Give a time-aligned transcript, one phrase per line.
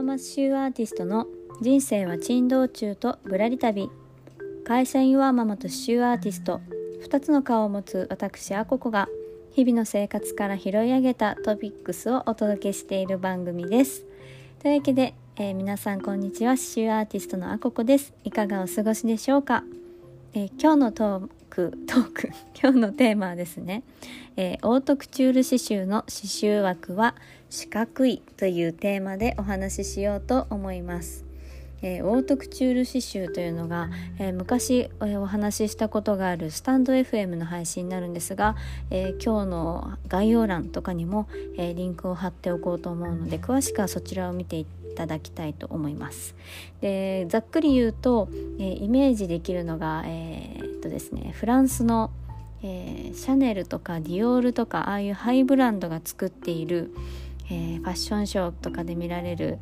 [0.00, 1.26] ママ刺繍アーティストの
[1.60, 3.90] 人生は珍道中とぶらり旅。
[4.64, 6.62] 会社員ワーママと刺繍アーティスト。
[7.06, 9.10] 2つの顔を持つ私あここが
[9.52, 14.06] 日々の生活から拾い上げたトピックスをお届けしている番組です。
[14.62, 16.52] というわけで、えー、皆さんこんにちは。
[16.52, 18.14] 刺繍アーティストのあここです。
[18.24, 19.64] いかがお過ごしでしょうか、
[20.32, 22.30] えー、今日のトークトーク？
[22.58, 23.82] 今日のテーマはですね、
[24.38, 27.14] えー、オートクチュール刺繍の刺繍枠は
[27.50, 31.24] 四角いというテーマでお話ししようと思います
[31.82, 38.54] えー、オートクチュール刺繍というのが、えー、昔、えー、お話ししたことがあるスタンド FM の配信になるんですが、
[38.90, 41.26] え今日の概要欄とかにも、
[41.56, 46.34] えリンクを貼っておこうと思うので詳しくはそちらを見ていただきたいと思います。
[46.82, 48.28] でざっくり言うと、
[48.58, 52.10] えイメージできるのが、えっとですね、フランスの
[52.62, 56.92] え、シャネルとかディオールとかああいうハイブランドが作っている、
[57.50, 59.58] えー、ファッションショーとかで見られる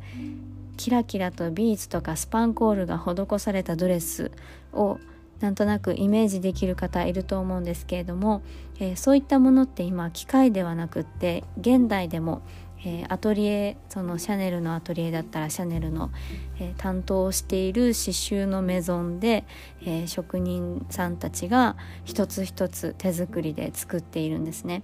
[0.77, 4.31] キラキラとビーズとかスパンコールが施されたドレス
[4.71, 4.99] を
[5.39, 8.41] なんとなくイメージできる方いると思うんですけれども、
[8.79, 12.41] えー、そういったものって今機械ではなくって現代でも、
[12.85, 16.11] えー、アトリエそのシャネルのアトリエだったらシャネルの、
[16.59, 19.45] えー、担当をしている刺繍のメゾンで、
[19.85, 24.83] え職人さんたちが一つ一つ手作りで作っているんですね。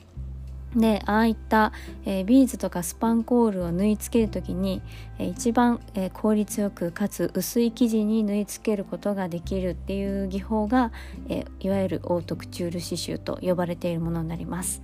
[0.76, 1.72] でああいった、
[2.06, 4.82] えー、ビーズとかスパンコールを縫い付ける時に、
[5.18, 10.92] えー、一番、えー、効率よくかつ薄い生地に縫い付けることができるっていう技法が、
[11.30, 14.82] えいわゆるオートクチュール刺繍と呼ばれているものになります。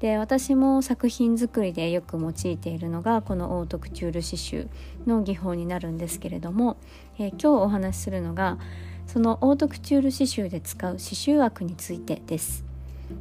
[0.00, 4.68] で私も作品作りでよく用いているのがこのオートクチュール刺繍
[5.06, 6.76] の技法になるんですけれども、
[7.18, 8.58] え今日お話しするのが
[9.06, 12.67] そのオートクチュール刺繍で使う刺繍枠についてです。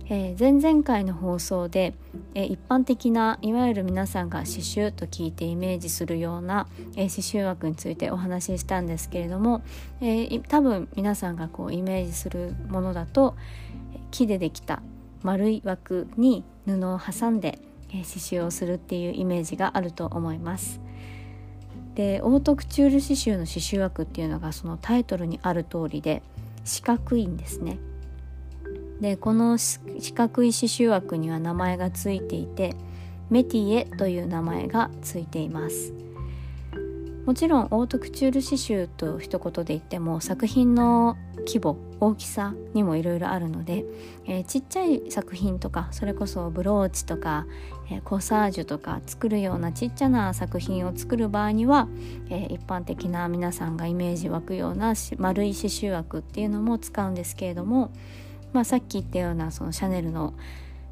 [0.09, 1.93] えー、前々回の放送で、
[2.33, 9.63] えー、一般的ないわゆる皆さんが刺繍と聞いてイメージするような、えー、刺繍枠についてお話ししたんですけれども、
[10.01, 13.35] えー、多分皆さんがこうイメージするものだと
[14.11, 14.81] 木でできた
[15.23, 17.59] 丸い枠に布を挟んで、
[17.89, 20.79] えー、刺繍をするっていうイメージがあると思います。
[21.95, 26.21] でオートクチュール刺繍の刺繍枠っていうのがそのタイトルにある通りで
[26.63, 27.79] 四角いんですね。
[29.01, 29.79] でこの四
[30.13, 32.75] 角い刺繍枠には名前がついていて
[33.29, 35.93] メティエという名前がついています。
[37.27, 43.83] もちろんオートクチュール刺繍と一言で言っても作品の規模大きさにもいろいろあるので、
[44.25, 47.45] えー、ちっちゃい作品とかそれこそブローチとか、
[47.91, 51.89] えー、コサージュとか作るようなちっちゃな作品を作る場合には、
[52.29, 57.91] えー、一般的な皆さんがイメージ湧くような丸い刺繍枠っていうのも使うんですけれども
[58.53, 60.33] まあ、さっき言ったようなそのシャネルの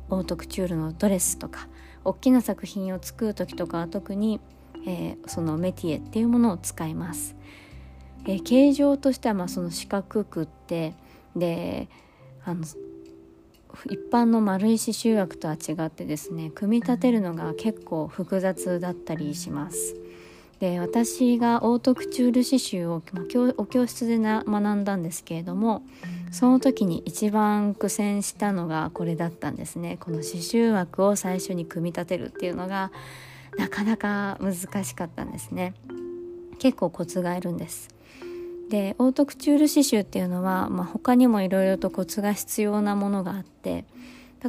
[0.09, 1.67] オートクチュールのドレスとか
[2.03, 4.39] 大きな作品を作る時とかは特に、
[4.85, 7.35] えー、そのメティエっていうものを使います。
[8.27, 10.93] えー、形状としてはまあその四角くって
[11.35, 11.87] で
[12.43, 12.63] あの
[13.85, 19.95] 一般の丸い刺繍枠とは違ってですね組み立てるのが結構複雑だったりします。
[20.59, 25.83] で私がオートクチュール刺繍を、まあ、お教室でな学んだんですけれども
[26.35, 29.95] その時に一番苦戦したのがこれだったんですね。
[30.01, 32.91] この刺繍枠を最初に組み立てるっていうのが
[33.57, 35.73] なかなか難しかったんですね。
[36.59, 37.87] 結構コツがいるんです。
[38.69, 43.85] でオートクチュール刺繍っていうのは、まあ、他にもいろいろとコツが必要なものがあって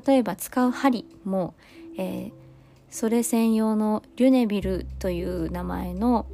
[0.06, 1.54] 例えば使う針も、
[1.96, 2.46] えー
[2.90, 6.24] それ専用のリュネビルという名前の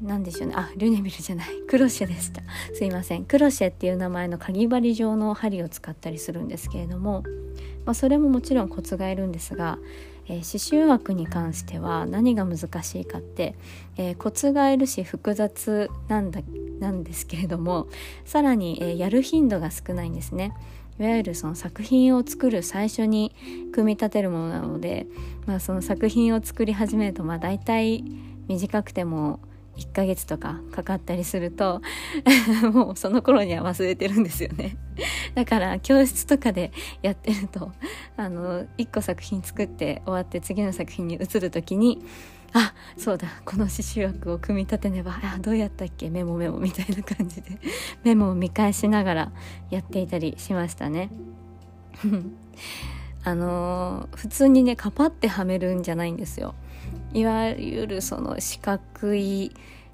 [0.00, 0.54] 何でしょうね。
[0.56, 1.46] あリュネビルじゃない。
[1.68, 2.42] クロシェでした。
[2.74, 3.24] すいません。
[3.24, 7.22] クロシェっていう名前のかぎ針状の針を使ったりするんですけれども、
[7.84, 9.78] まあ、それももちろんコツがいるんですが、
[10.28, 13.54] えー、刺繍枠に関しては何が難しいかって、
[13.96, 16.40] えー、コツがいるし複雑なんだ
[16.80, 17.86] なんですけれども
[18.26, 20.52] さらに、えー、やる頻度が少ないんですね。
[20.98, 23.34] いわゆるその作品を作る最初に
[23.72, 25.06] 組み立てるものなので、
[25.44, 28.02] まあ、その作品を作り始めるとまあ大体
[28.48, 29.40] 短くても
[29.76, 31.80] 1ヶ月とかかかったりすると
[32.72, 34.76] もうその頃には忘れてるんですよね。
[35.34, 37.72] だから教室とかでやってると
[38.16, 42.04] あの1個作品作って終わって次の作品に移る時に
[42.52, 47.58] あそうだこの刺繍枠を組み立てねばあどうやったっけメモメモみたいな感じで
[48.02, 49.32] メモを見返しながら
[49.70, 51.10] やっていたりしましたね。
[53.24, 56.54] あのー、普通にねカパってはめるんじゃないんですよ。
[57.16, 59.50] いわゆるその四角い、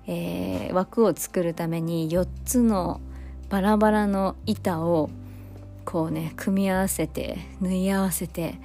[0.08, 3.00] えー、枠を作るために4つの
[3.48, 5.08] バラバラの板を
[5.84, 8.58] こうね組み合わせて縫い合わせて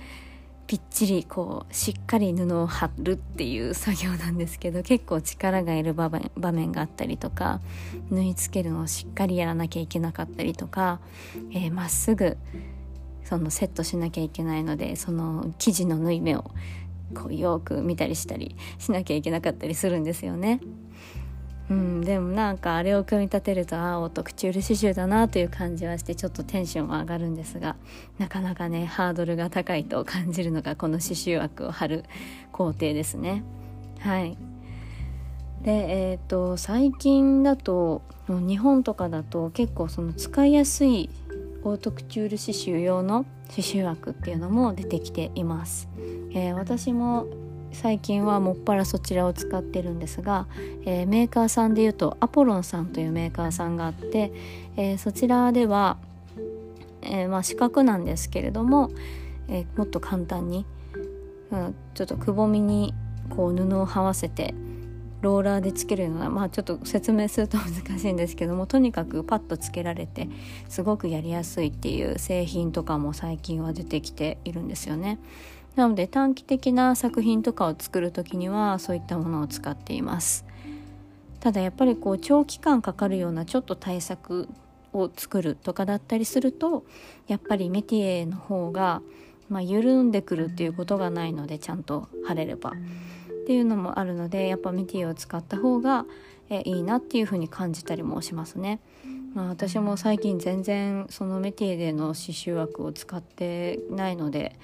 [0.66, 7.62] ぴっちりこうしっかり布を貼るっていう作業なんですけど結構力がいる場面場面があったりとか
[8.10, 11.00] 縫い付けるのをしっかりやらなきゃいけなかったりとか
[11.36, 12.38] ま、えー、っすぐ
[13.24, 16.50] そのセットしなきゃいけないのでその生地の縫い目を
[17.16, 20.60] こうよく見たりしたりしなきゃいけなかったりするんですよね。
[21.70, 27.76] うん、でもなんかあれを組み立てるとああオトクチュール刺繍だなという感じはしてちょっとテンションは上がるんですが
[28.18, 32.06] なかなかねハードルが高いと感じるのがこの刺繍枠を貼る
[32.54, 33.44] 工程ですね。
[34.00, 34.38] はい
[35.62, 41.10] でえーと、と最近だと日本とかだと結構その使いやすい
[41.64, 45.90] オートクチュール刺繍用の刺繍枠っていうのも出てきています。
[46.38, 47.26] えー、私も
[47.72, 50.46] 最近はもっぱらそちらを使ってるんですが、
[50.86, 54.32] えー、メーカーさんでいうとアポロンさんというメーカーさんがあって、
[54.76, 55.98] えー、そちらでは、
[57.02, 58.92] えー、まあ、四角なんですけれども、
[59.48, 60.68] えもっと簡単に、
[61.50, 62.94] うん、ちょっとくぼみに
[63.32, 64.54] こう布をはわせて
[65.22, 70.30] ローラーでつけるようなまあちょっと説明すると難しいんですけどもとにかくパッとつけられて
[70.70, 75.20] すごくやりやすいっていう製品とかも最近は出てきているんですよね。
[75.78, 80.44] なので短期的な作品とかを作る時にはそういったものを使っています
[81.40, 84.50] ただやっぱりこう長期間かかるようなちょっと対策
[84.92, 86.84] を作るとかだったりすると
[87.28, 89.02] やっぱりメティエの方が、
[89.50, 92.74] まあ、緩んでくるっていうことがないのでちゃんと貼れればっ
[93.46, 96.06] ていうのもあるのでやっぱメティエを使った方が
[96.50, 98.80] えいいなっていうふうに感じたりもしますね。
[99.34, 104.58] まあ、私も最近全然そのメティエでの刺繍枠を使ってないので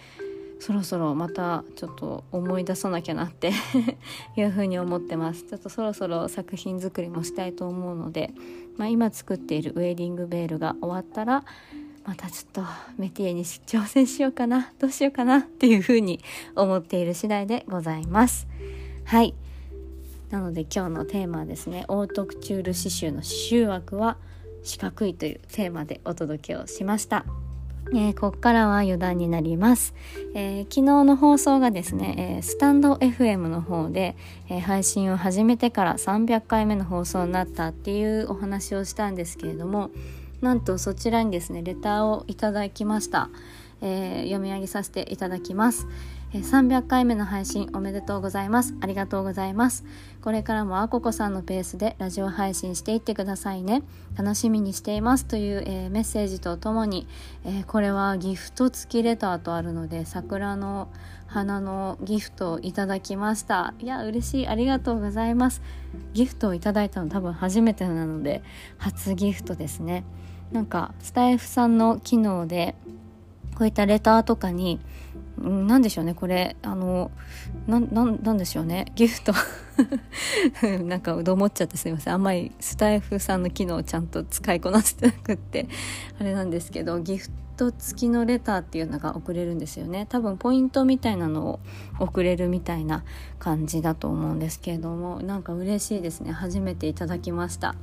[0.63, 3.51] そろそろまたちょっと思い出さなきゃなって
[4.37, 5.43] いうふうに思ってます。
[5.43, 8.33] ちょっとそろそろ作品作りもしたいと思うので、
[8.77, 11.43] まあ、今作っているウェディングベールが終わったら
[12.05, 12.63] またちょっと
[12.97, 16.21] メティエに挑戦しようかなどうしようかなっていうふうに
[16.55, 18.47] 思っている次第でございます。
[19.03, 19.35] はい。
[20.29, 24.15] なので今日のテーマはですねオートクチュール刺繍の刺繍枠は
[24.63, 27.25] 四角いというテーマでお届けをしました。
[27.91, 29.93] えー、ここからは余談になります、
[30.33, 34.15] えー、昨日の放送がですね、えー、スタンド FM の方で、
[34.49, 39.91] え配信を始めてから300回目の放送になったっていうお話をしたんですけれども
[40.41, 43.29] なんとそちらにですねレターをいただきました、
[43.81, 45.87] え読み上げさせていただきます、
[46.39, 48.75] 300回目の配信おめでとうございます。
[48.81, 49.85] ありがとうございます。
[50.21, 53.83] これからもあここさんのペースでラジオ配信していってくださいね。
[54.17, 57.07] 楽しみにしていますという、えー、メッセージとともに、
[57.45, 60.89] えー、これはギフト付きレターとあるので、桜の
[61.27, 63.75] 花のギフトをいただきました。
[63.79, 64.47] いや、嬉しい。
[64.47, 65.61] ありがとうございます。
[66.13, 68.41] ギフトをいただいたの多分初めてなので、
[68.77, 70.03] 初ギフトですね。
[70.51, 72.75] なんか、スタイフさんの機能で、
[73.55, 74.79] こういったレターとかに、
[75.43, 76.55] 何でしょうねこれ。
[76.61, 77.11] あの
[77.67, 78.85] なんでしょうね。
[78.95, 79.33] ギフト。
[80.85, 82.13] なんかうど思っちゃってすいません。
[82.13, 85.67] あんまりスタイフさんの機能をちゃんと使いこなせてなくって。
[86.19, 90.05] あれなんですけどギフト付きのレターっていうのが送れるんですよね。
[90.07, 91.59] 多分ポイントみたいなのを
[91.99, 93.03] 送れるみたいな
[93.39, 95.19] 感じだと思うんですけれども。
[95.21, 96.31] なんか嬉しいですね。
[96.31, 97.75] 初めていただきました。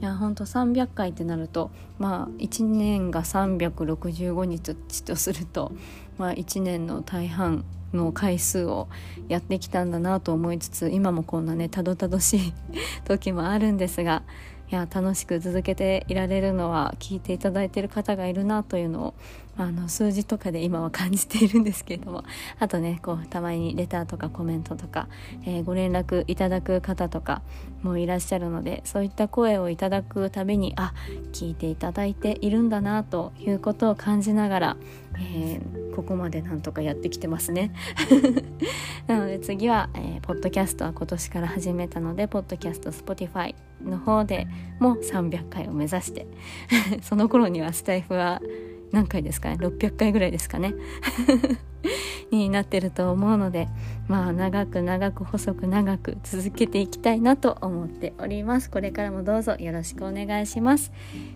[0.00, 4.74] いやほんと300回ってなるとまあ1年が365日
[5.04, 5.72] とすると
[6.18, 8.88] まあ1年の大半の回数を
[9.28, 12.52] やってきたんだなと思いつつ今もこんなねたどたどしい
[13.06, 14.22] 時もあるんですが
[14.70, 19.14] いや楽しく続けていられるのは聞いていただいている方がいるなというのを
[19.56, 22.24] あの数字とかで今は感じているんですけれども。
[22.58, 25.08] あとねこうたまにレターとかコメントとか、
[25.44, 27.42] えー、ご連絡いただく方とか
[27.82, 30.92] もいらっしゃるのでそういった声をいただくたびにあ
[31.32, 34.76] 聞いていただいているんだなということを感じながら、
[35.18, 37.72] えー、ここまでなんとかやってきてますね。
[39.06, 44.46] なので次は、えー、ポッドキャストは今年から始めたのでポッドキャスト Spotify の方で
[44.80, 46.26] も300回を目指して
[47.02, 48.40] その頃にはスタイフは
[48.94, 50.74] 何回ですかね？600回ぐらいですかね？
[52.30, 53.68] になってると思うので
[54.08, 58.70] まあ長く長く細く長く続けていきたいなと思っております。
[58.70, 60.92] これからもどうぞよろしくお願いします。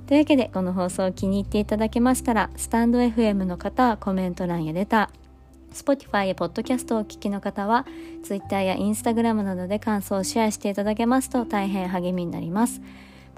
[0.07, 5.29] というわけでこの放送を気に入っていただけましたらスタンド FM の方はコメント欄やレター
[5.75, 7.87] Spotify や Podcast をお聞きの方は
[8.23, 12.81] Twitter や Instagram などで感想をシェアしていただけますと大変励みになります。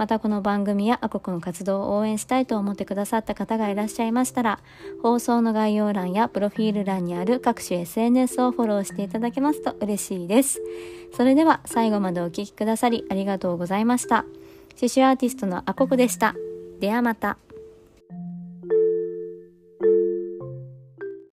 [0.01, 4.59] またこの番組やアココの活動を応援したいと思ってくださった方がいらっしゃいましたら、
[5.03, 10.63] 放送の概要欄やプロフィール欄にある各種 SNS をフォローしていただけますと嬉しいです。
[11.15, 14.25] それでは最後までお聴きくださりありがとうございました。
[14.75, 16.35] 刺繍アーティストのアココでした。
[16.81, 17.37] ではまた。